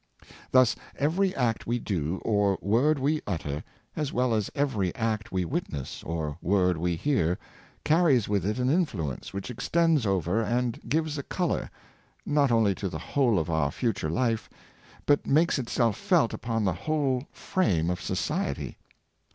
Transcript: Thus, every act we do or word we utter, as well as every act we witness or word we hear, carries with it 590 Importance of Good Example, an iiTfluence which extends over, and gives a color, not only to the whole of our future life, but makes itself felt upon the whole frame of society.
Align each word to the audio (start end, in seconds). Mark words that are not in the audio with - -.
Thus, 0.51 0.75
every 0.95 1.35
act 1.35 1.67
we 1.67 1.77
do 1.77 2.17
or 2.25 2.57
word 2.59 2.97
we 2.97 3.21
utter, 3.27 3.63
as 3.95 4.11
well 4.11 4.33
as 4.33 4.49
every 4.55 4.95
act 4.95 5.31
we 5.31 5.45
witness 5.45 6.01
or 6.01 6.39
word 6.41 6.75
we 6.75 6.95
hear, 6.95 7.37
carries 7.83 8.27
with 8.27 8.43
it 8.43 8.57
590 8.57 8.81
Importance 8.97 9.27
of 9.27 9.31
Good 9.33 9.37
Example, 9.37 9.37
an 9.37 9.37
iiTfluence 9.37 9.37
which 9.37 9.51
extends 9.51 10.05
over, 10.07 10.41
and 10.41 10.89
gives 10.89 11.17
a 11.19 11.23
color, 11.23 11.69
not 12.25 12.49
only 12.49 12.73
to 12.73 12.89
the 12.89 12.97
whole 12.97 13.37
of 13.37 13.51
our 13.51 13.69
future 13.69 14.09
life, 14.09 14.49
but 15.05 15.27
makes 15.27 15.59
itself 15.59 15.97
felt 15.97 16.33
upon 16.33 16.65
the 16.65 16.73
whole 16.73 17.27
frame 17.31 17.91
of 17.91 18.01
society. 18.01 18.79